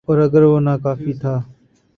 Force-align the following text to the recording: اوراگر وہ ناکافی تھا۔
اوراگر 0.07 0.43
وہ 0.49 0.59
ناکافی 0.67 1.13
تھا۔ 1.21 1.33